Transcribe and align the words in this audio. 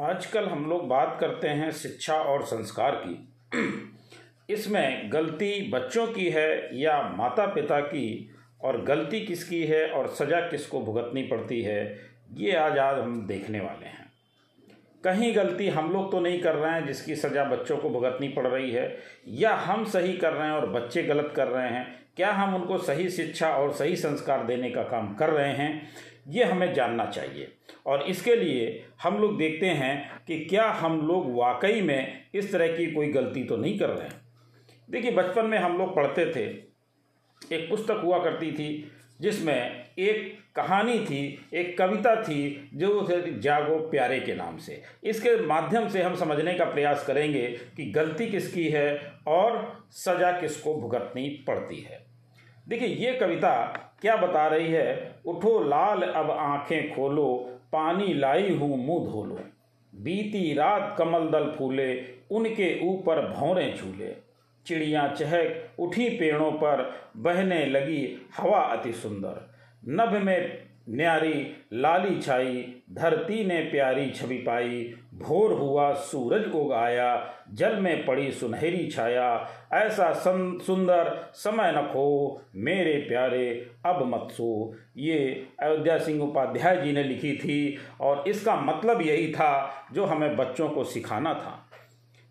आजकल 0.00 0.46
हम 0.46 0.66
लोग 0.66 0.88
बात 0.88 1.16
करते 1.20 1.48
हैं 1.48 1.70
शिक्षा 1.70 2.14
और 2.14 2.42
संस्कार 2.42 3.02
की। 3.06 3.28
इसमें 4.50 5.12
गलती 5.12 5.70
बच्चों 5.70 6.06
की 6.06 6.30
है 6.30 6.80
या 6.80 7.02
माता 7.02 7.46
पिता 7.46 7.80
की? 7.80 8.30
और 8.62 8.84
गलती 8.84 9.20
किसकी 9.20 9.64
है 9.64 9.88
और 9.88 10.08
सज़ा 10.08 10.40
किसको 10.40 10.80
भुगतनी 10.80 11.22
पड़ती 11.22 11.62
है? 11.62 11.98
ये 12.34 12.52
आज 12.52 12.78
आज 12.78 12.98
हम 12.98 13.26
देखने 13.26 13.60
वाले 13.60 13.86
हैं। 13.86 14.05
कहीं 15.04 15.34
गलती 15.36 15.68
हम 15.68 15.90
लोग 15.92 16.10
तो 16.12 16.20
नहीं 16.20 16.40
कर 16.40 16.54
रहे 16.54 16.72
हैं, 16.72 16.86
जिसकी 16.86 17.16
सज़ा 17.16 17.44
बच्चों 17.44 17.76
को 17.76 17.90
भुगतनी 17.90 18.28
पड़ 18.28 18.46
रही 18.46 18.70
है, 18.70 18.96
या 19.28 19.54
हम 19.56 19.84
सही 19.84 20.16
कर 20.16 20.32
रहे 20.32 20.46
हैं 20.46 20.54
और 20.54 20.68
बच्चे 20.70 21.02
गलत 21.02 21.32
कर 21.36 21.48
रहे 21.48 21.68
हैं, 21.68 21.86
क्या 22.16 22.30
हम 22.32 22.54
उनको 22.54 22.78
सही 22.78 23.08
शिक्षा 23.10 23.50
और 23.50 23.72
सही 23.72 23.96
संस्कार 23.96 24.44
देने 24.44 24.70
का 24.70 24.82
काम 24.82 25.14
कर 25.14 25.30
रहे 25.30 25.52
हैं, 25.52 25.88
ये 26.28 26.44
हमें 26.44 26.72
जानना 26.74 27.04
चाहिए। 27.06 27.52
और 27.86 28.02
इसके 28.02 28.36
लिए 28.36 28.84
हम 29.02 29.18
लोग 29.18 29.36
देखते 29.38 29.66
हैं 29.66 30.22
कि 30.26 30.38
क्या 30.40 30.68
हम 30.72 31.00
लोग 31.00 31.34
वाकई 31.36 31.80
में 31.80 32.24
इस 32.34 32.52
तरह 32.52 32.76
की 32.76 32.90
कोई 32.92 33.12
गलती 33.12 33.44
तो 33.44 33.56
नहीं 33.56 33.78
कर 33.78 33.88
रहे 33.88 34.08
हैं। 34.08 34.20
देखिए, 34.88 35.10
बचपन 35.10 35.46
में 35.46 35.58
हम 35.58 35.78
लोग 35.78 35.94
पढ़ते 35.96 36.26
थे, 36.26 36.44
एक 37.56 37.68
पुस्तक 37.70 38.00
हुआ 38.04 38.18
करती 38.24 38.50
थी 38.52 38.68
जिसमें 39.20 39.84
एक 39.98 40.38
कहानी 40.56 40.98
थी, 41.00 41.48
एक 41.54 41.78
कविता 41.78 42.22
थी, 42.22 42.70
जो 42.74 43.08
जागो 43.38 43.78
प्यारे 43.78 44.20
के 44.20 44.34
नाम 44.34 44.56
से। 44.56 44.82
इसके 45.04 45.46
माध्यम 45.46 45.88
से 45.88 46.02
हम 46.02 46.14
समझने 46.14 46.54
का 46.54 46.64
प्रयास 46.64 47.06
करेंगे 47.06 47.46
कि 47.46 47.84
गलती 47.84 48.26
किसकी 48.26 48.68
है 48.68 49.12
और 49.26 49.84
सज़ा 49.90 50.32
किसको 50.32 50.74
भुगतनी 50.74 51.28
पड़ती 51.28 51.80
है। 51.80 52.06
देखिए, 52.68 52.88
ये 52.88 53.12
कविता 53.12 53.82
क्या 54.00 54.16
बता 54.16 54.46
रही 54.46 54.72
है? 54.72 55.14
उठो 55.26 55.64
लाल, 55.64 56.02
अब 56.02 56.30
आँखें 56.30 56.94
खोलो, 56.94 57.58
पानी 57.72 58.14
लाई 58.14 58.50
हूँ, 58.50 58.86
मुँह 58.86 59.12
धो 59.12 59.24
लो। 59.24 59.40
बीती 59.94 60.54
रात 60.54 60.96
कमल 60.98 61.20
दल 61.20 61.54
फूले, 61.58 62.04
उनके 62.30 62.86
ऊपर 62.86 63.32
भौरें 63.32 63.76
झूले। 63.76 64.25
चिड़ियाँ 64.66 65.08
चहक 65.08 65.74
उठी 65.78 66.08
पेड़ों 66.08 66.50
पर, 66.52 66.90
बहने 67.16 67.66
लगी 67.66 68.28
हवा 68.38 68.58
अति 68.58 68.92
सुंदर। 68.92 69.54
नभ 69.88 70.22
में 70.22 70.66
न्यारी 70.88 71.66
लाली 71.72 72.20
छाई, 72.20 72.74
धरती 72.92 73.44
ने 73.44 73.60
प्यारी 73.60 74.10
छवि 74.10 74.36
पाई। 74.36 74.94
भोर 75.14 75.52
हुआ, 75.52 75.92
सूरज 75.92 76.52
उगाया, 76.52 77.34
जल 77.52 77.76
में 77.76 78.04
पड़ी 78.06 78.30
सुनहरी 78.32 78.86
छाया। 78.86 79.48
ऐसा 79.72 80.12
सुंदर 80.12 81.30
समय 81.34 81.72
न 81.72 81.82
खो, 81.82 82.42
मेरे 82.56 82.94
प्यारे, 83.08 83.70
अब 83.86 84.04
मत 84.06 84.28
सो। 84.30 84.74
ये 84.96 85.46
अयोध्या 85.60 85.98
सिंह 85.98 86.22
उपाध्याय 86.22 86.76
जी 86.76 86.92
ने 86.92 87.02
लिखी 87.02 87.32
थी, 87.36 87.78
और 88.00 88.24
इसका 88.28 88.56
मतलब 88.56 89.02
यही 89.02 89.32
था 89.32 89.72
जो 89.92 90.04
हमें 90.04 90.36
बच्चों 90.36 90.68
को 90.68 90.84
सिखाना 90.84 91.34
था। 91.34 91.70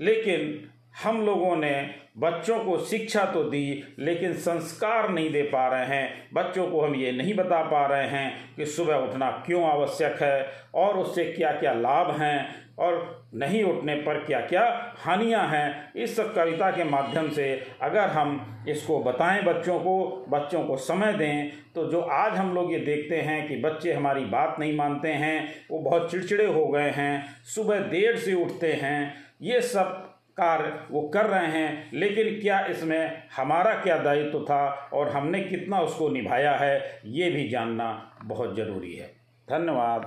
लेकिन 0.00 0.68
हम 0.94 1.20
लोगों 1.26 1.54
ने 1.56 1.90
बच्चों 2.18 2.58
को 2.58 2.78
शिक्षा 2.80 3.24
तो 3.24 3.42
दी, 3.42 3.94
लेकिन 3.98 4.32
संस्कार 4.34 5.08
नहीं 5.08 5.30
दे 5.32 5.42
पा 5.42 5.66
रहे 5.68 5.84
हैं। 5.86 6.28
बच्चों 6.34 6.66
को 6.66 6.80
हम 6.80 6.94
ये 6.94 7.12
नहीं 7.12 7.34
बता 7.34 7.62
पा 7.62 7.84
रहे 7.86 8.08
हैं 8.08 8.54
कि 8.56 8.66
सुबह 8.66 8.94
उठना 8.94 9.30
क्यों 9.46 9.62
आवश्यक 9.64 10.22
है 10.22 10.50
और 10.74 10.98
उससे 10.98 11.24
क्या 11.24 11.52
क्या 11.52 11.72
लाभ 11.72 12.10
हैं 12.20 12.48
और 12.78 13.30
नहीं 13.34 13.62
उठने 13.64 13.94
पर 13.96 14.18
क्या 14.24 14.40
क्या 14.40 14.64
हानियाँ 14.98 15.46
हैं। 15.48 15.92
इस 15.94 16.18
कविता 16.18 16.70
के 16.70 16.84
माध्यम 16.84 17.30
से 17.30 17.50
अगर 17.82 18.08
हम 18.08 18.64
इसको 18.68 18.98
बताएँ 19.02 19.42
बच्चों 19.42 19.78
को 19.78 20.26
बच्चों 20.28 20.64
को 20.64 20.76
समय 20.76 21.12
दें 21.12 21.50
तो 21.74 21.86
जो 21.86 22.00
आज 22.00 22.36
हम 22.36 22.54
लोग 22.54 22.72
ये 22.72 22.78
देखते 22.80 23.20
हैं 23.20 23.46
कि 23.48 23.56
बच्चे 23.56 23.92
हमारी 23.92 24.24
बात 24.26 24.56
नहीं 24.60 24.76
मानते 24.76 25.08
हैं, 25.08 25.54
वो 25.70 25.78
बहुत 25.78 26.10
चिड़चिड़े 26.10 26.46
हो 26.46 26.66
गए 26.66 26.90
हैं, 26.90 27.24
सुबह 27.44 27.80
देर 27.88 28.16
से 28.16 28.34
उठते 28.34 28.72
हैं, 28.72 29.14
ये 29.42 29.60
सब 29.62 30.04
कार्य 30.40 30.72
वो 30.90 31.00
कर 31.08 31.26
रहे 31.26 31.46
हैं, 31.46 31.90
लेकिन 31.94 32.40
क्या 32.40 32.66
इसमें 32.66 33.22
हमारा 33.36 33.74
क्या 33.74 33.98
दायित्व 33.98 34.40
था 34.40 34.90
और 34.92 35.08
हमने 35.08 35.40
कितना 35.40 35.80
उसको 35.80 36.08
निभाया 36.08 36.52
है, 36.52 37.00
ये 37.04 37.30
भी 37.30 37.48
जानना 37.48 38.18
बहुत 38.24 38.56
ज़रूरी 38.56 38.94
है। 38.94 39.06
धन्यवाद। 39.48 39.96